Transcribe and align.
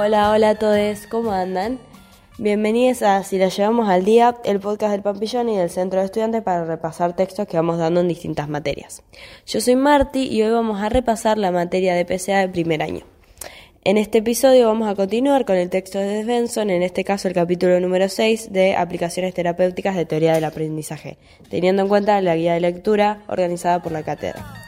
Hola, 0.00 0.30
hola 0.30 0.50
a 0.50 0.54
todos, 0.54 1.08
¿cómo 1.08 1.32
andan? 1.32 1.80
Bienvenidos 2.38 3.02
a 3.02 3.24
Si 3.24 3.36
la 3.36 3.48
llevamos 3.48 3.88
al 3.88 4.04
día, 4.04 4.36
el 4.44 4.60
podcast 4.60 4.92
del 4.92 5.02
Pampillón 5.02 5.48
y 5.48 5.56
del 5.56 5.70
Centro 5.70 5.98
de 5.98 6.06
Estudiantes 6.06 6.40
para 6.44 6.64
repasar 6.64 7.16
textos 7.16 7.48
que 7.48 7.56
vamos 7.56 7.78
dando 7.78 7.98
en 7.98 8.06
distintas 8.06 8.48
materias. 8.48 9.02
Yo 9.44 9.60
soy 9.60 9.74
Marti 9.74 10.28
y 10.28 10.40
hoy 10.44 10.52
vamos 10.52 10.80
a 10.80 10.88
repasar 10.88 11.36
la 11.36 11.50
materia 11.50 11.96
de 11.96 12.04
PCA 12.04 12.38
de 12.38 12.48
primer 12.48 12.80
año. 12.80 13.00
En 13.82 13.98
este 13.98 14.18
episodio 14.18 14.68
vamos 14.68 14.88
a 14.88 14.94
continuar 14.94 15.44
con 15.44 15.56
el 15.56 15.68
texto 15.68 15.98
de 15.98 16.22
Svensson, 16.22 16.70
en 16.70 16.84
este 16.84 17.02
caso 17.02 17.26
el 17.26 17.34
capítulo 17.34 17.80
número 17.80 18.08
6 18.08 18.52
de 18.52 18.76
Aplicaciones 18.76 19.34
terapéuticas 19.34 19.96
de 19.96 20.06
teoría 20.06 20.32
del 20.32 20.44
aprendizaje, 20.44 21.18
teniendo 21.50 21.82
en 21.82 21.88
cuenta 21.88 22.20
la 22.20 22.36
guía 22.36 22.54
de 22.54 22.60
lectura 22.60 23.24
organizada 23.26 23.82
por 23.82 23.90
la 23.90 24.04
cátedra. 24.04 24.67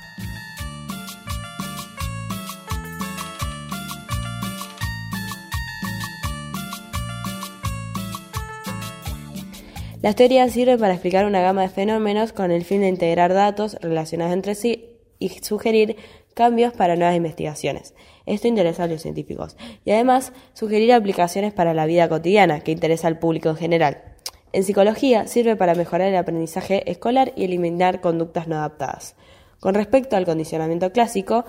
Las 10.02 10.16
teorías 10.16 10.52
sirven 10.52 10.80
para 10.80 10.95
explicar 10.95 11.27
una 11.27 11.42
gama 11.42 11.60
de 11.60 11.68
fenómenos 11.68 12.32
con 12.32 12.50
el 12.50 12.64
fin 12.64 12.80
de 12.80 12.88
integrar 12.88 13.34
datos 13.34 13.77
relacionados 13.82 14.32
entre 14.32 14.54
sí 14.54 14.96
y 15.18 15.28
sugerir 15.28 15.96
cambios 16.32 16.73
para 16.73 16.96
nuevas 16.96 17.16
investigaciones. 17.16 17.95
Esto 18.24 18.48
interesa 18.48 18.84
a 18.84 18.86
los 18.86 19.02
científicos 19.02 19.59
y 19.84 19.90
además 19.90 20.32
sugerir 20.54 20.95
aplicaciones 20.95 21.52
para 21.52 21.74
la 21.74 21.84
vida 21.84 22.09
cotidiana 22.09 22.60
que 22.60 22.73
interesa 22.73 23.09
al 23.09 23.18
público 23.18 23.50
en 23.50 23.56
general. 23.56 24.02
En 24.54 24.64
psicología 24.64 25.26
sirve 25.26 25.54
para 25.54 25.74
mejorar 25.74 26.09
el 26.09 26.16
aprendizaje 26.16 26.90
escolar 26.90 27.35
y 27.37 27.45
eliminar 27.45 28.01
conductas 28.01 28.48
no 28.48 28.57
adaptadas. 28.57 29.16
Con 29.60 29.74
respecto 29.74 30.16
al 30.16 30.24
condicionamiento 30.24 30.92
clásico, 30.92 31.45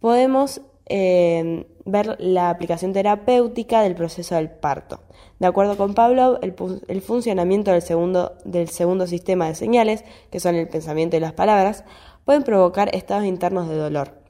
podemos 0.00 0.60
eh, 0.86 1.66
ver 1.84 2.16
la 2.20 2.50
aplicación 2.50 2.92
terapéutica 2.92 3.82
del 3.82 3.94
proceso 3.94 4.36
del 4.36 4.50
parto. 4.50 5.00
De 5.38 5.46
acuerdo 5.46 5.76
con 5.76 5.94
Pavlov, 5.94 6.38
el, 6.42 7.02
funcionamiento 7.02 7.70
del 7.70 7.82
segundo, 7.82 8.36
del 8.44 8.68
segundo 8.68 9.06
sistema 9.06 9.46
de 9.46 9.54
señales, 9.54 10.04
que 10.30 10.40
son 10.40 10.54
el 10.54 10.68
pensamiento 10.68 11.16
y 11.16 11.20
las 11.20 11.32
palabras, 11.32 11.84
pueden 12.24 12.42
provocar 12.42 12.94
estados 12.94 13.26
internos 13.26 13.68
de 13.68 13.76
dolor. 13.76 14.22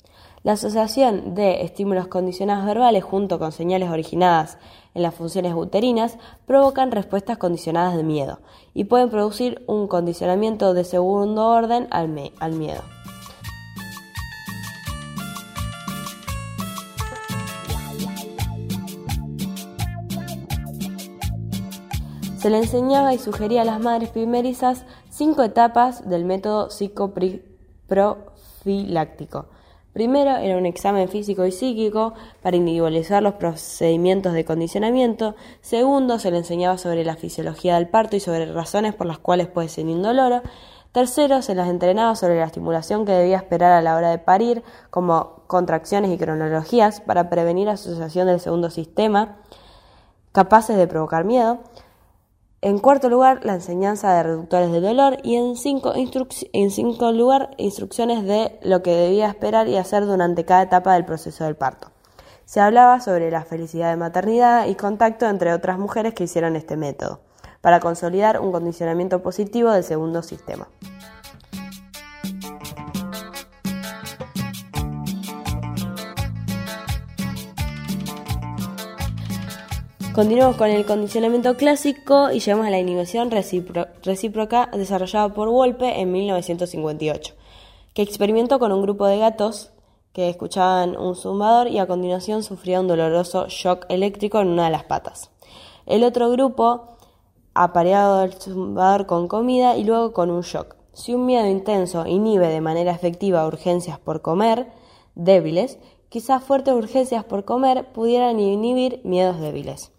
La 0.43 0.53
asociación 0.53 1.35
de 1.35 1.61
estímulos 1.61 2.07
condicionados 2.07 2.65
verbales 2.65 3.03
junto 3.03 3.37
con 3.37 3.51
señales 3.51 3.91
originadas 3.91 4.57
en 4.95 5.03
las 5.03 5.13
funciones 5.13 5.53
uterinas 5.53 6.17
provocan 6.47 6.91
respuestas 6.91 7.37
condicionadas 7.37 7.95
de 7.95 8.03
miedo 8.03 8.39
y 8.73 8.85
pueden 8.85 9.11
producir 9.11 9.63
un 9.67 9.87
condicionamiento 9.87 10.73
de 10.73 10.83
segundo 10.83 11.45
orden 11.47 11.87
al, 11.91 12.07
miedo. 12.07 12.81
Se 22.41 22.49
le 22.49 22.57
enseñaba 22.57 23.13
y 23.13 23.19
sugería 23.19 23.61
a 23.61 23.65
las 23.65 23.79
madres 23.79 24.09
primerizas 24.09 24.83
cinco 25.11 25.43
etapas 25.43 26.09
del 26.09 26.25
método 26.25 26.71
psicoprofiláctico 26.71 29.45
Primero 29.93 30.37
era 30.37 30.57
un 30.57 30.65
examen 30.65 31.07
físico 31.07 31.45
y 31.45 31.51
psíquico 31.51 32.15
para 32.41 32.55
individualizar 32.55 33.21
los 33.21 33.35
procedimientos 33.35 34.33
de 34.33 34.43
condicionamiento. 34.43 35.35
Segundo, 35.61 36.17
se 36.17 36.31
le 36.31 36.37
enseñaba 36.37 36.79
sobre 36.79 37.03
la 37.03 37.15
fisiología 37.15 37.75
del 37.75 37.89
parto 37.89 38.15
y 38.15 38.21
sobre 38.21 38.51
razones 38.51 38.95
por 38.95 39.05
las 39.05 39.19
cuales 39.19 39.47
puede 39.47 39.69
ser 39.69 39.87
indoloro. 39.87 40.41
Tercero, 40.93 41.43
se 41.43 41.53
las 41.53 41.69
entrenaba 41.69 42.15
sobre 42.15 42.39
la 42.39 42.45
estimulación 42.45 43.05
que 43.05 43.11
debía 43.11 43.37
esperar 43.37 43.73
a 43.73 43.83
la 43.83 43.95
hora 43.95 44.09
de 44.09 44.17
parir, 44.17 44.63
como 44.89 45.43
contracciones 45.45 46.09
y 46.09 46.17
cronologías, 46.17 47.01
para 47.01 47.29
prevenir 47.29 47.69
asociación 47.69 48.25
del 48.25 48.39
segundo 48.39 48.71
sistema, 48.71 49.37
capaces 50.31 50.75
de 50.75 50.87
provocar 50.87 51.23
miedo. 51.23 51.59
En 52.63 52.77
cuarto 52.77 53.09
lugar, 53.09 53.43
la 53.43 53.55
enseñanza 53.55 54.13
de 54.13 54.21
reductores 54.21 54.71
de 54.71 54.81
dolor 54.81 55.17
y 55.23 55.35
en 55.35 55.55
cinco, 55.55 55.93
en 55.95 56.69
cinco 56.69 57.11
lugar, 57.11 57.55
instrucciones 57.57 58.23
de 58.23 58.59
lo 58.61 58.83
que 58.83 58.91
debía 58.91 59.29
esperar 59.29 59.67
y 59.67 59.77
hacer 59.77 60.05
durante 60.05 60.45
cada 60.45 60.61
etapa 60.61 60.93
del 60.93 61.03
proceso 61.03 61.43
del 61.43 61.55
parto. 61.55 61.89
Se 62.45 62.59
hablaba 62.59 62.99
sobre 62.99 63.31
la 63.31 63.45
felicidad 63.45 63.89
de 63.89 63.97
maternidad 63.97 64.67
y 64.67 64.75
contacto 64.75 65.27
entre 65.27 65.53
otras 65.53 65.79
mujeres 65.79 66.13
que 66.13 66.25
hicieron 66.25 66.55
este 66.55 66.77
método, 66.77 67.21
para 67.61 67.79
consolidar 67.79 68.39
un 68.39 68.51
condicionamiento 68.51 69.23
positivo 69.23 69.71
del 69.71 69.83
segundo 69.83 70.21
sistema. 70.21 70.67
Continuamos 80.13 80.57
con 80.57 80.67
el 80.67 80.85
condicionamiento 80.85 81.55
clásico 81.55 82.31
y 82.31 82.41
llegamos 82.41 82.67
a 82.67 82.69
la 82.69 82.79
inhibición 82.79 83.31
recíproca 83.31 84.69
desarrollada 84.73 85.33
por 85.33 85.47
Wolpe 85.47 86.01
en 86.01 86.11
1958, 86.11 87.33
que 87.93 88.01
experimentó 88.01 88.59
con 88.59 88.73
un 88.73 88.81
grupo 88.81 89.05
de 89.07 89.19
gatos 89.19 89.71
que 90.11 90.27
escuchaban 90.27 90.97
un 90.97 91.15
zumbador 91.15 91.69
y 91.69 91.79
a 91.79 91.87
continuación 91.87 92.43
sufría 92.43 92.81
un 92.81 92.89
doloroso 92.89 93.45
shock 93.47 93.85
eléctrico 93.87 94.41
en 94.41 94.49
una 94.49 94.65
de 94.65 94.71
las 94.71 94.83
patas. 94.83 95.31
El 95.85 96.03
otro 96.03 96.29
grupo 96.29 96.97
apareado 97.53 98.21
el 98.23 98.33
zumbador 98.33 99.05
con 99.05 99.29
comida 99.29 99.77
y 99.77 99.85
luego 99.85 100.11
con 100.11 100.29
un 100.29 100.41
shock. 100.41 100.75
Si 100.91 101.13
un 101.13 101.25
miedo 101.25 101.47
intenso 101.47 102.05
inhibe 102.05 102.49
de 102.49 102.59
manera 102.59 102.91
efectiva 102.91 103.47
urgencias 103.47 103.97
por 103.97 104.21
comer 104.21 104.67
débiles, 105.15 105.79
quizás 106.11 106.43
fuertes 106.43 106.73
urgencias 106.73 107.23
por 107.23 107.45
comer 107.45 107.85
pudieran 107.93 108.37
inhibir 108.37 108.99
miedos 109.05 109.39
débiles. 109.39 109.93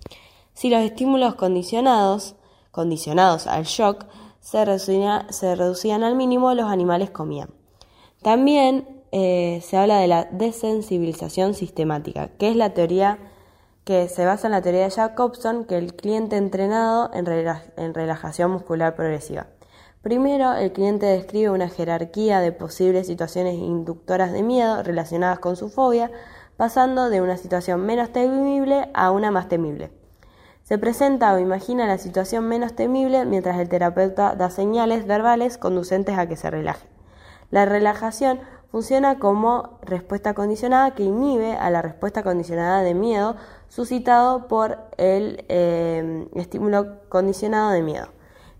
Si 0.52 0.68
los 0.68 0.82
estímulos 0.82 1.36
condicionados, 1.36 2.36
condicionados 2.70 3.46
al 3.46 3.64
shock, 3.64 4.04
se, 4.40 4.64
reducían, 4.66 6.02
al 6.02 6.14
mínimo, 6.14 6.52
los 6.52 6.66
animales 6.66 7.10
comían. 7.10 7.48
También 8.20 9.02
eh, 9.10 9.62
se 9.64 9.78
habla 9.78 10.00
de 10.00 10.06
la 10.06 10.24
desensibilización 10.24 11.54
sistemática, 11.54 12.28
que 12.36 12.50
es 12.50 12.56
la 12.56 12.74
teoría 12.74 13.18
que 13.84 14.08
se 14.08 14.26
basa 14.26 14.48
en 14.48 14.52
la 14.52 14.60
teoría 14.60 14.84
de 14.84 14.90
Jacobson, 14.90 15.64
que 15.64 15.78
el 15.78 15.96
cliente 15.96 16.36
entrenado 16.36 17.10
en 17.14 17.94
relajación 17.94 18.50
muscular 18.50 18.94
progresiva. 18.94 19.46
Primero, 20.02 20.54
el 20.54 20.72
cliente 20.72 21.06
describe 21.06 21.50
una 21.50 21.68
jerarquía 21.68 22.40
de 22.40 22.50
posibles 22.50 23.06
situaciones 23.06 23.54
inductoras 23.54 24.32
de 24.32 24.42
miedo 24.42 24.82
relacionadas 24.82 25.38
con 25.38 25.54
su 25.54 25.68
fobia, 25.68 26.10
pasando 26.56 27.08
de 27.08 27.20
una 27.20 27.36
situación 27.36 27.86
menos 27.86 28.10
temible 28.10 28.90
a 28.94 29.12
una 29.12 29.30
más 29.30 29.48
temible. 29.48 29.92
Se 30.64 30.76
presenta 30.76 31.32
o 31.32 31.38
imagina 31.38 31.86
la 31.86 31.98
situación 31.98 32.48
menos 32.48 32.74
temible 32.74 33.24
mientras 33.26 33.60
el 33.60 33.68
terapeuta 33.68 34.34
da 34.34 34.50
señales 34.50 35.06
verbales 35.06 35.56
conducentes 35.56 36.18
a 36.18 36.26
que 36.26 36.36
se 36.36 36.50
relaje. 36.50 36.88
La 37.50 37.64
relajación 37.64 38.40
funciona 38.72 39.20
como 39.20 39.78
respuesta 39.82 40.34
condicionada 40.34 40.96
que 40.96 41.04
inhibe 41.04 41.52
a 41.52 41.70
la 41.70 41.80
respuesta 41.80 42.24
condicionada 42.24 42.82
de 42.82 42.94
miedo 42.94 43.36
suscitado 43.68 44.48
por 44.48 44.78
el 44.96 45.44
eh, 45.48 46.26
estímulo 46.34 47.08
condicionado 47.08 47.70
de 47.70 47.82
miedo. 47.82 48.08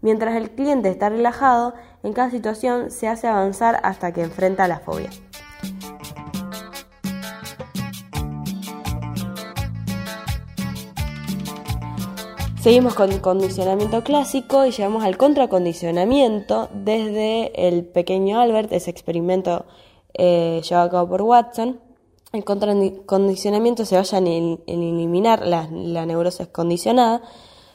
Mientras 0.03 0.35
el 0.35 0.51
cliente 0.51 0.89
está 0.89 1.09
relajado, 1.11 1.75
en 2.03 2.13
cada 2.13 2.29
situación 2.29 2.91
se 2.91 3.07
hace 3.07 3.29
avanzar 3.29 3.79
hasta 3.85 4.13
que 4.13 4.23
enfrenta 4.23 4.67
la 4.67 4.81
fobia. 4.81 5.11
Seguimos 12.61 12.95
con 12.95 13.17
condicionamiento 13.21 14.03
clásico 14.03 14.67
y 14.67 14.73
llegamos 14.73 15.05
al 15.05 15.17
contracondicionamiento 15.17 16.69
desde 16.75 17.69
el 17.69 17.85
pequeño 17.85 18.41
Albert, 18.41 18.73
ese 18.73 18.91
experimento 18.91 19.67
eh, 20.15 20.63
llevado 20.69 20.87
a 20.89 20.91
cabo 20.91 21.09
por 21.11 21.23
Watson. 21.23 21.81
El 22.33 22.45
contracondicionamiento 22.45 23.85
se 23.85 23.97
basa 23.97 24.19
en, 24.19 24.61
eliminar 24.67 25.47
la 25.47 25.67
neurosis 26.07 26.49
condicionada 26.49 27.23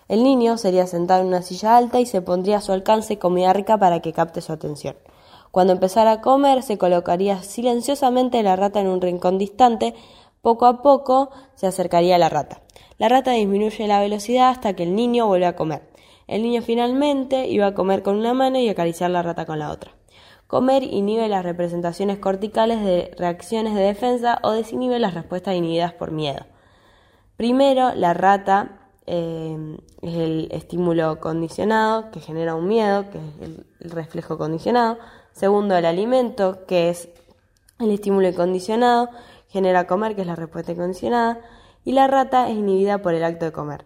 el 0.07 0.24
niño 0.24 0.57
sería 0.57 0.88
sentado 0.88 1.21
en 1.21 1.27
una 1.27 1.42
silla 1.42 1.75
alta 1.75 2.00
y 2.00 2.06
se 2.06 2.21
pondría 2.21 2.57
a 2.57 2.62
su 2.62 2.71
alcance 2.71 3.19
comida 3.19 3.51
rica 3.54 3.77
para 3.77 4.00
que 4.01 4.13
capte 4.13 4.42
su 4.42 4.54
atención. 4.54 4.95
Cuando 5.51 5.74
empezara 5.74 6.12
a 6.12 6.21
comer, 6.21 6.63
se 6.63 6.77
colocaría 6.77 7.42
silenciosamente 7.42 8.44
la 8.44 8.56
rata 8.56 8.80
en 8.80 8.88
un 8.88 9.01
rincón 9.01 9.38
distante. 9.38 9.95
Poco 10.42 10.65
a 10.65 10.81
poco 10.81 11.31
se 11.56 11.68
acercaría 11.68 12.15
a 12.15 12.19
la 12.19 12.30
rata. 12.30 12.62
La 12.98 13.09
rata 13.09 13.31
disminuye 13.31 13.88
la 13.88 14.00
velocidad 14.00 14.50
hasta 14.50 14.74
que 14.74 14.83
el 14.83 14.95
niño 14.95 15.27
vuelve 15.27 15.45
a 15.45 15.56
comer. 15.56 15.89
El 16.27 16.44
niño 16.44 16.62
finalmente 16.62 17.48
iba 17.48 17.68
a 17.68 17.74
comer 17.74 18.04
con 18.04 18.18
una 18.18 18.33
mano 18.33 18.59
y 18.59 18.69
acariciar 18.69 19.09
la 19.09 19.24
rata 19.24 19.45
con 19.45 19.59
la 19.59 19.71
otra. 19.71 19.92
Comer 20.48 20.83
inhibe 20.83 21.27
las 21.27 21.44
representaciones 21.44 22.19
corticales 22.19 22.81
de 22.83 23.12
reacciones 23.18 23.75
de 23.75 23.81
defensa 23.81 24.39
o 24.44 24.51
desinhibe 24.51 25.00
las 25.00 25.13
respuestas 25.13 25.56
inhibidas 25.56 25.94
por 25.94 26.12
miedo. 26.12 26.45
Primero, 27.36 27.94
la 27.95 28.13
rata 28.13 28.87
eh, 29.07 29.77
es 30.01 30.15
el 30.15 30.50
estímulo 30.51 31.19
condicionado 31.19 32.12
que 32.12 32.19
genera 32.19 32.56
un 32.56 32.68
miedo, 32.68 33.09
que 33.09 33.18
es 33.18 33.42
el 33.42 33.65
reflejo 33.80 34.38
condicionado. 34.38 34.98
Segundo, 35.31 35.75
el 35.75 35.86
alimento, 35.86 36.65
que 36.65 36.89
es 36.89 37.09
el 37.80 37.92
estímulo 37.92 38.27
incondicionado, 38.27 39.09
genera 39.48 39.88
comer, 39.88 40.15
que 40.15 40.21
es 40.21 40.27
la 40.27 40.36
respuesta 40.36 40.74
incondicionada. 40.74 41.39
Y 41.86 41.94
la 41.94 42.07
rata 42.07 42.50
es 42.50 42.57
inhibida 42.57 42.98
por 43.00 43.13
el 43.13 43.24
acto 43.24 43.45
de 43.45 43.51
comer. 43.51 43.86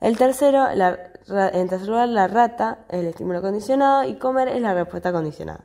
El 0.00 0.16
tercero, 0.16 0.68
en 0.70 1.68
tercer 1.68 1.88
lugar, 1.88 2.08
la 2.08 2.28
rata, 2.28 2.84
el 2.88 3.06
estímulo 3.06 3.42
condicionado, 3.42 4.04
y 4.04 4.14
comer 4.16 4.48
es 4.48 4.60
la 4.62 4.74
respuesta 4.74 5.10
condicionada. 5.12 5.64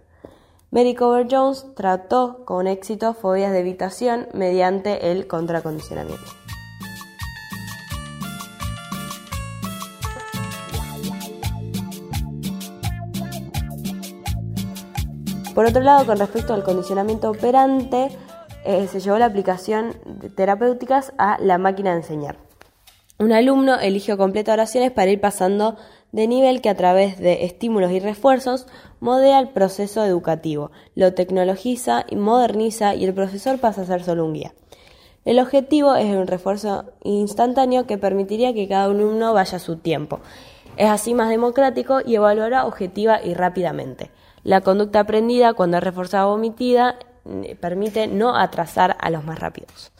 Mary 0.72 0.95
Cover 0.95 1.28
Jones 1.30 1.68
trató 1.75 2.45
con 2.45 2.66
éxito 2.66 3.13
fobias 3.13 3.51
de 3.51 3.60
evitación 3.60 4.28
mediante 4.33 5.12
el 5.12 5.28
contracondicionamiento. 5.28 6.41
Por 15.62 15.69
otro 15.69 15.84
lado, 15.84 16.08
con 16.08 16.18
respecto 16.18 16.56
al 16.56 16.63
condicionamiento 16.63 17.30
operante, 17.30 18.10
eh, 18.66 18.88
se 18.88 19.00
llevó 19.00 19.19
la 19.19 19.28
aplicación 19.28 19.94
de 20.08 20.31
terapéuticas 20.31 21.13
a 21.19 21.38
la 21.40 21.60
máquina 21.60 21.92
de 21.92 21.98
enseñar. 21.98 22.38
Un 23.19 23.31
alumno 23.31 23.80
elige 23.80 24.12
o 24.12 24.18
completa 24.18 24.54
oraciones 24.54 24.90
para 24.90 25.12
ir 25.12 25.22
pasando 25.22 25.78
de 26.12 26.28
nivel 26.28 26.62
que 26.62 26.69
a 26.69 26.75
través 26.75 27.19
de 27.19 27.46
estímulos 27.46 27.92
y 27.92 28.00
refuerzos 28.00 28.66
modela 29.02 29.38
el 29.38 29.50
proceso 29.50 30.04
educativo, 30.04 30.72
lo 30.96 31.13
tecnologiza 31.13 32.06
y 32.10 32.16
moderniza 32.16 32.96
y 32.96 33.06
el 33.06 33.14
profesor 33.14 33.60
pasa 33.60 33.84
a 33.84 33.86
ser 33.86 34.04
solo 34.04 34.25
un 34.25 34.34
guía. 34.34 34.56
El 35.25 35.38
objetivo 35.38 35.94
es 35.94 36.07
un 36.07 36.25
refuerzo 36.25 36.86
instantáneo 37.04 37.86
que 37.86 38.00
permitiría 38.00 38.56
que 38.56 38.68
cada 38.68 38.86
alumno 38.86 39.31
vaya 39.36 39.57
a 39.57 39.60
su 39.60 39.78
tiempo. 39.78 40.22
Es 40.75 40.90
así 40.90 41.14
más 41.14 41.30
democrático 41.30 42.00
y 42.04 42.16
evaluará 42.16 42.66
objetiva 42.66 43.24
y 43.24 43.36
rápidamente. 43.36 44.10
La 44.44 44.62
conducta 44.62 45.02
aprendida, 45.02 45.54
cuando 45.54 45.78
es 45.78 45.84
reforzada 45.84 46.28
o 46.28 46.34
omitida, 46.34 46.98
eh, 47.26 47.56
permite 47.60 48.08
no 48.08 48.36
atrasar 48.36 48.98
a 49.00 49.10
los 49.10 49.24
más 49.24 49.40
rápidos. 49.40 49.92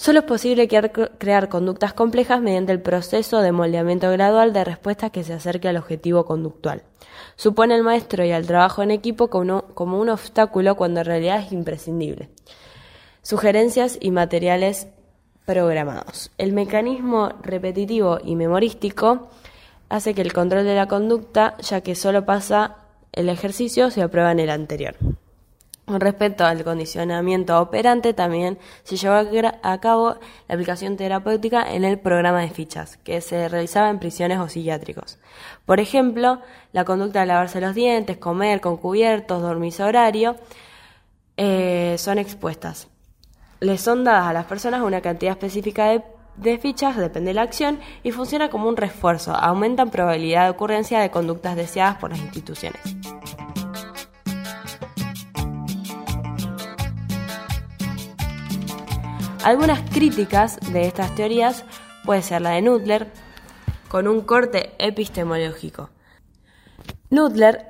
Solo 0.00 0.20
es 0.20 0.24
posible 0.24 0.66
crear 0.66 1.50
conductas 1.50 1.92
complejas 1.92 2.40
mediante 2.40 2.72
el 2.72 2.80
proceso 2.80 3.42
de 3.42 3.52
moldeamiento 3.52 4.10
gradual 4.10 4.54
de 4.54 4.64
respuestas 4.64 5.10
que 5.10 5.24
se 5.24 5.34
acerque 5.34 5.68
al 5.68 5.76
objetivo 5.76 6.24
conductual. 6.24 6.84
Supone 7.36 7.74
al 7.74 7.82
maestro 7.82 8.24
y 8.24 8.32
al 8.32 8.46
trabajo 8.46 8.82
en 8.82 8.92
equipo 8.92 9.28
como, 9.28 9.62
un 9.76 10.08
obstáculo 10.08 10.74
cuando 10.74 11.00
en 11.00 11.06
realidad 11.06 11.40
es 11.40 11.52
imprescindible. 11.52 12.30
Sugerencias 13.20 13.98
y 14.00 14.10
materiales 14.10 14.88
programados. 15.44 16.30
El 16.38 16.54
mecanismo 16.54 17.34
repetitivo 17.42 18.20
y 18.24 18.36
memorístico 18.36 19.28
hace 19.90 20.14
que 20.14 20.22
el 20.22 20.32
control 20.32 20.64
de 20.64 20.76
la 20.76 20.88
conducta, 20.88 21.58
ya 21.58 21.82
que 21.82 21.94
solo 21.94 22.24
pasa 22.24 22.79
el 23.12 23.28
ejercicio, 23.28 23.90
se 23.90 24.02
aprueba 24.02 24.32
en 24.32 24.40
el 24.40 24.50
anterior. 24.50 24.96
Con 25.90 26.00
respecto 26.00 26.44
al 26.44 26.62
condicionamiento 26.62 27.60
operante, 27.60 28.14
también 28.14 28.58
se 28.84 28.96
llevó 28.96 29.16
a 29.60 29.80
cabo 29.80 30.14
la 30.46 30.54
aplicación 30.54 30.96
terapéutica 30.96 31.64
en 31.74 31.84
el 31.84 31.98
programa 31.98 32.42
de 32.42 32.50
fichas, 32.50 32.96
que 32.98 33.20
se 33.20 33.48
realizaba 33.48 33.90
en 33.90 33.98
prisiones 33.98 34.38
o 34.38 34.48
psiquiátricos. 34.48 35.18
Por 35.66 35.80
ejemplo, 35.80 36.42
la 36.72 36.84
conducta 36.84 37.18
de 37.18 37.26
lavarse 37.26 37.60
los 37.60 37.74
dientes, 37.74 38.18
comer 38.18 38.60
con 38.60 38.76
cubiertos, 38.76 39.42
dormir 39.42 39.74
horario, 39.82 40.36
eh, 41.36 41.96
son 41.98 42.18
expuestas. 42.18 42.86
Les 43.58 43.80
son 43.80 44.04
dadas 44.04 44.28
a 44.28 44.32
las 44.32 44.44
personas 44.44 44.82
una 44.82 45.00
cantidad 45.00 45.32
específica 45.32 45.86
de, 45.86 46.04
de 46.36 46.58
fichas, 46.58 46.96
depende 46.98 47.30
de 47.30 47.34
la 47.34 47.42
acción, 47.42 47.80
y 48.04 48.12
funciona 48.12 48.48
como 48.48 48.68
un 48.68 48.76
refuerzo, 48.76 49.34
aumentan 49.34 49.90
probabilidad 49.90 50.44
de 50.44 50.50
ocurrencia 50.50 51.00
de 51.00 51.10
conductas 51.10 51.56
deseadas 51.56 51.96
por 51.96 52.10
las 52.10 52.20
instituciones. 52.20 52.99
Algunas 59.42 59.80
críticas 59.88 60.58
de 60.70 60.86
estas 60.86 61.14
teorías 61.14 61.64
puede 62.04 62.20
ser 62.20 62.42
la 62.42 62.50
de 62.50 62.60
Nutler, 62.60 63.06
con 63.88 64.06
un 64.06 64.20
corte 64.20 64.72
epistemológico. 64.78 65.88
Nutler 67.08 67.66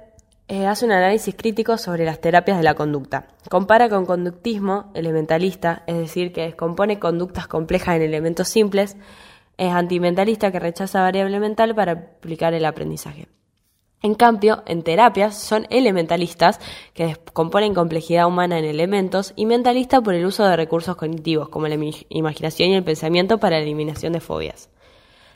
eh, 0.49 0.67
hace 0.67 0.85
un 0.85 0.91
análisis 0.91 1.33
crítico 1.37 1.79
sobre 1.79 2.05
las 2.05 2.21
terapias 2.21 2.57
de 2.57 2.65
la 2.65 2.75
conducta. 2.75 3.29
Compara 3.49 3.89
con 3.89 4.05
conductismo 4.05 4.91
elementalista, 4.95 5.85
es 5.87 5.97
decir, 5.97 6.33
que 6.33 6.43
descompone 6.43 6.99
conductas 6.99 7.47
complejas 7.47 7.95
en 7.95 8.03
elementos 8.03 8.49
simples, 8.49 8.97
es 9.57 9.73
antimentalista 9.73 10.51
que 10.51 10.59
rechaza 10.59 11.03
variable 11.03 11.39
mental 11.39 11.73
para 11.77 11.93
aplicar 11.93 12.53
el 12.53 12.65
aprendizaje. 12.65 13.29
En 14.03 14.15
cambio, 14.15 14.63
en 14.67 14.83
terapias 14.83 15.37
son 15.37 15.67
elementalistas, 15.69 16.59
que 16.95 17.17
componen 17.35 17.75
complejidad 17.75 18.27
humana 18.27 18.59
en 18.59 18.65
elementos, 18.65 19.35
y 19.37 19.45
mentalistas 19.45 20.01
por 20.01 20.15
el 20.15 20.25
uso 20.25 20.45
de 20.47 20.57
recursos 20.57 20.97
cognitivos, 20.97 21.51
como 21.51 21.69
la 21.69 21.79
imaginación 22.09 22.71
y 22.71 22.77
el 22.77 22.85
pensamiento 22.85 23.39
para 23.39 23.57
la 23.57 23.63
eliminación 23.63 24.15
de 24.15 24.21
fobias. 24.21 24.71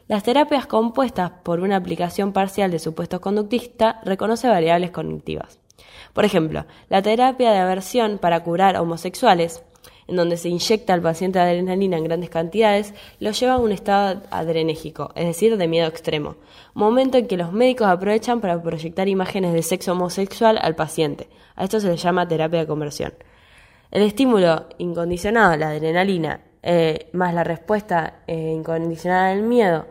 Las 0.09 0.23
terapias 0.23 0.67
compuestas 0.67 1.33
por 1.43 1.61
una 1.61 1.77
aplicación 1.77 2.33
parcial 2.33 2.71
de 2.71 2.79
supuestos 2.79 3.21
conductistas 3.21 3.97
reconoce 4.05 4.49
variables 4.49 4.91
cognitivas. 4.91 5.59
Por 6.15 6.25
ejemplo, 6.25 6.65
la 6.89 7.03
terapia 7.03 7.53
de 7.53 7.59
aversión 7.59 8.19
para 8.19 8.43
curar 8.43 8.77
homosexuales 8.77 9.63
en 10.07 10.17
donde 10.17 10.37
se 10.37 10.49
inyecta 10.49 10.95
al 10.95 11.03
paciente 11.03 11.39
adrenalina 11.39 11.97
en 11.97 12.05
grandes 12.05 12.31
cantidades, 12.31 12.95
lo 13.21 13.31
lleva 13.31 13.55
a 13.55 13.59
un 13.59 13.73
estado 13.73 14.23
adrenégico, 14.31 15.11
es 15.15 15.27
decir, 15.27 15.57
de 15.57 15.69
miedo 15.69 15.89
extremo, 15.89 16.37
momento 16.75 17.19
en 17.19 17.27
que 17.27 17.37
los 17.37 17.53
médicos 17.53 17.87
aprovechan 17.87 18.41
para 18.41 18.63
proyectar 18.63 19.09
imágenes 19.09 19.53
de 19.53 19.63
sexo 19.63 19.93
homosexual 19.93 20.59
al 20.61 20.75
paciente. 20.75 21.29
A 21.57 21.65
esto 21.65 21.81
se 21.81 21.89
le 21.89 21.97
llama 21.97 22.29
terapia 22.29 22.61
de 22.61 22.67
conversión. 22.67 23.15
El 23.91 24.03
estímulo 24.03 24.67
incondicionado, 24.79 25.57
la 25.57 25.69
adrenalina, 25.71 26.41
eh, 26.63 27.11
más 27.13 27.33
la 27.35 27.45
respuesta 27.45 28.23
eh, 28.27 28.53
incondicionada 28.57 29.29
del 29.29 29.43
miedo, 29.43 29.87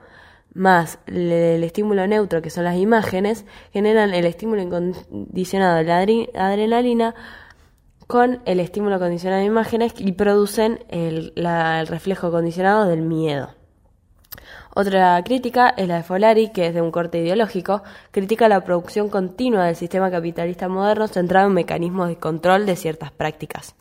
más 0.54 1.00
el, 1.08 1.64
estímulo 1.64 2.06
neutro, 2.08 2.42
que 2.42 2.50
son 2.50 2.64
las 2.64 2.78
imágenes, 2.78 3.46
generan 3.72 4.14
el 4.14 4.26
estímulo 4.26 4.62
incondicionado 4.62 5.78
de 5.78 5.84
la 5.84 6.46
adrenalina 6.46 7.16
con 8.14 8.44
el 8.46 8.60
estímulo 8.60 9.00
condicionado 9.00 9.42
de 9.42 9.48
imágenes 9.48 9.96
y 9.98 10.12
producen 10.12 10.86
el, 10.90 11.34
reflejo 11.88 12.30
condicionado 12.30 12.86
del 12.86 13.02
miedo. 13.02 13.56
Otra 14.76 15.20
crítica 15.24 15.70
es 15.70 15.88
la 15.88 15.96
de 15.96 16.04
Folari, 16.04 16.50
que 16.50 16.68
es 16.68 16.76
de 16.76 16.82
un 16.84 16.92
corte 16.92 17.18
ideológico, 17.18 17.82
critica 18.12 18.48
la 18.48 18.64
producción 18.64 19.10
continua 19.10 19.66
del 19.66 19.76
sistema 19.76 20.12
capitalista 20.12 20.68
moderno 20.68 21.08
centrado 21.08 21.48
en 21.48 21.56
mecanismos 21.56 22.08
de 22.08 22.18
control 22.18 22.68
de 22.68 22.76
ciertas 22.76 23.12
prácticas. 23.12 23.74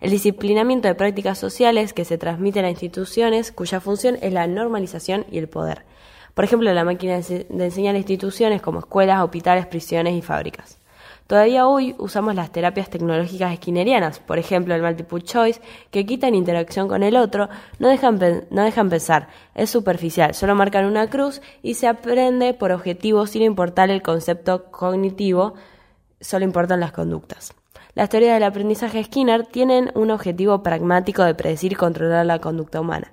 El 0.00 0.10
disciplinamiento 0.10 0.88
de 0.88 0.96
prácticas 0.96 1.38
sociales 1.38 1.92
que 1.92 2.04
se 2.04 2.18
transmiten 2.18 2.64
a 2.64 2.70
instituciones 2.70 3.52
cuya 3.52 3.78
función 3.78 4.18
es 4.22 4.32
la 4.32 4.48
normalización 4.48 5.24
y 5.30 5.38
el 5.38 5.48
poder. 5.48 5.84
Por 6.34 6.44
ejemplo, 6.44 6.74
la 6.74 6.82
máquina 6.82 7.20
de 7.20 7.64
enseñar 7.64 7.94
instituciones 7.94 8.60
como 8.60 8.80
escuelas, 8.80 9.22
hospitales, 9.22 9.66
prisiones 9.66 10.16
y 10.16 10.22
fábricas. 10.22 10.80
Todavía 11.28 11.68
hoy 11.68 11.94
usamos 11.98 12.34
las 12.34 12.52
terapias 12.52 12.88
tecnológicas 12.88 13.52
esquinerianas, 13.52 14.18
por 14.18 14.38
ejemplo 14.38 14.74
el 14.74 14.80
multiple 14.80 15.20
choice, 15.20 15.60
que 15.90 16.06
quitan 16.06 16.34
interacción 16.34 16.88
con 16.88 17.02
el 17.02 17.16
otro, 17.16 17.50
no 17.78 17.88
dejan, 17.88 18.18
no 18.48 18.62
dejan 18.62 18.88
pensar, 18.88 19.28
es 19.54 19.68
superficial, 19.68 20.32
solo 20.32 20.54
marcan 20.54 20.86
una 20.86 21.10
cruz 21.10 21.42
y 21.62 21.74
se 21.74 21.86
aprende 21.86 22.54
por 22.54 22.72
objetivo 22.72 23.26
sin 23.26 23.42
importar 23.42 23.90
el 23.90 24.00
concepto 24.00 24.70
cognitivo, 24.70 25.52
solo 26.18 26.46
importan 26.46 26.80
las 26.80 26.92
conductas. 26.92 27.52
Las 27.92 28.08
teorías 28.08 28.32
del 28.32 28.44
aprendizaje 28.44 29.04
Skinner 29.04 29.44
tienen 29.44 29.92
un 29.94 30.10
objetivo 30.10 30.62
pragmático 30.62 31.24
de 31.24 31.34
predecir 31.34 31.72
y 31.72 31.76
controlar 31.76 32.24
la 32.24 32.38
conducta 32.38 32.80
humana. 32.80 33.12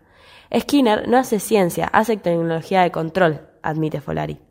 Skinner 0.58 1.06
no 1.10 1.18
hace 1.18 1.42
ciencia, 1.42 1.88
hace 1.88 2.16
tecnología 2.16 2.84
de 2.84 2.92
control, 2.92 3.42
admite 3.62 4.00
Folari 4.00 4.45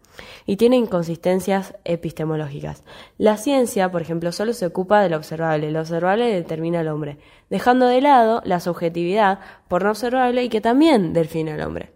y 0.46 0.56
tiene 0.56 0.76
inconsistencias 0.76 1.74
epistemológicas. 1.84 2.82
La 3.18 3.36
ciencia, 3.36 3.90
por 3.90 4.02
ejemplo, 4.02 4.32
solo 4.32 4.52
se 4.52 4.66
ocupa 4.66 5.02
de 5.02 5.08
lo 5.08 5.16
observable, 5.16 5.70
lo 5.70 5.80
observable 5.80 6.26
determina 6.26 6.80
al 6.80 6.88
hombre, 6.88 7.18
dejando 7.50 7.86
de 7.86 8.00
lado 8.00 8.42
la 8.44 8.60
subjetividad 8.60 9.40
por 9.68 9.84
no 9.84 9.90
observable 9.90 10.44
y 10.44 10.48
que 10.48 10.60
también 10.60 11.12
define 11.12 11.52
al 11.52 11.62
hombre. 11.62 11.92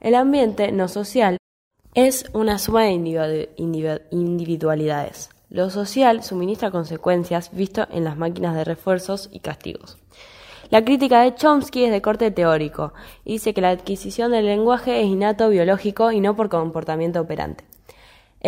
El 0.00 0.14
ambiente 0.14 0.72
no 0.72 0.88
social 0.88 1.36
es 1.94 2.24
una 2.32 2.58
suma 2.58 2.84
de 2.84 3.50
individualidades. 4.10 5.30
Lo 5.50 5.68
social 5.68 6.22
suministra 6.22 6.70
consecuencias 6.70 7.50
visto 7.52 7.88
en 7.90 8.04
las 8.04 8.16
máquinas 8.16 8.54
de 8.54 8.62
refuerzos 8.62 9.28
y 9.32 9.40
castigos. 9.40 9.98
La 10.70 10.84
crítica 10.84 11.22
de 11.22 11.34
Chomsky 11.34 11.84
es 11.84 11.90
de 11.90 12.00
corte 12.00 12.30
teórico. 12.30 12.92
Dice 13.24 13.52
que 13.52 13.60
la 13.60 13.70
adquisición 13.70 14.30
del 14.30 14.46
lenguaje 14.46 15.00
es 15.00 15.06
innato, 15.06 15.48
biológico 15.48 16.12
y 16.12 16.20
no 16.20 16.36
por 16.36 16.48
comportamiento 16.48 17.20
operante. 17.20 17.64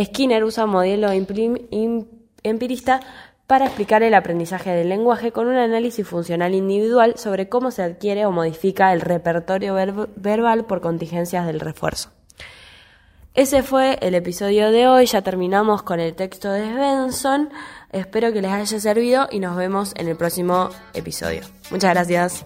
Skinner 0.01 0.45
usa 0.45 0.67
un 0.67 0.71
modelo 0.71 1.11
empirista 1.11 3.01
para 3.49 3.67
explicar 3.67 4.05
el 4.05 4.15
aprendizaje 4.15 4.71
del 4.71 4.89
lenguaje 4.89 5.33
con 5.33 5.49
un 5.49 5.57
análisis 5.57 6.07
funcional 6.07 6.55
individual 6.55 7.15
sobre 7.17 7.49
cómo 7.49 7.73
se 7.73 7.83
adquiere 7.83 8.25
o 8.25 8.31
modifica 8.31 8.93
el 8.93 9.01
repertorio 9.01 9.75
verbal 10.15 10.65
por 10.65 10.81
contingencias 10.81 11.45
del 11.45 11.59
refuerzo. 11.59 12.11
Ese 13.35 13.63
fue 13.63 13.99
el 14.03 14.15
episodio 14.15 14.71
de 14.71 14.87
hoy, 14.87 15.07
ya 15.07 15.23
terminamos 15.23 15.83
con 15.83 16.01
el 16.01 16.15
texto 16.15 16.53
de 16.53 16.71
Benson. 16.75 17.49
Espero 17.91 18.31
que 18.31 18.43
les 18.43 18.51
haya 18.51 18.79
servido 18.79 19.27
y 19.31 19.39
nos 19.41 19.57
vemos 19.57 19.95
en 19.97 20.09
el 20.09 20.17
próximo 20.17 20.69
episodio. 20.93 21.41
Muchas 21.71 21.95
gracias. 21.95 22.45